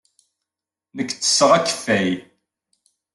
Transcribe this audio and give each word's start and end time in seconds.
Nekk 0.95 1.09
ttesseɣ 1.11 1.51
akeffay. 1.57 2.11